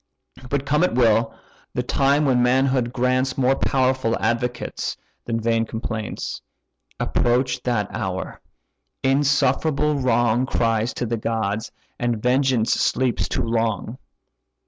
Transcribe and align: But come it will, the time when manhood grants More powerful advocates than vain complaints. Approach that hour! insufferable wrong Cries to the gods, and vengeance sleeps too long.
But 0.49 0.65
come 0.65 0.83
it 0.83 0.95
will, 0.95 1.31
the 1.75 1.83
time 1.83 2.25
when 2.25 2.41
manhood 2.41 2.91
grants 2.91 3.37
More 3.37 3.55
powerful 3.55 4.17
advocates 4.19 4.97
than 5.25 5.39
vain 5.39 5.63
complaints. 5.63 6.41
Approach 6.99 7.61
that 7.61 7.87
hour! 7.95 8.41
insufferable 9.03 9.93
wrong 9.99 10.47
Cries 10.47 10.91
to 10.95 11.05
the 11.05 11.17
gods, 11.17 11.71
and 11.99 12.19
vengeance 12.19 12.73
sleeps 12.73 13.27
too 13.29 13.43
long. 13.43 13.99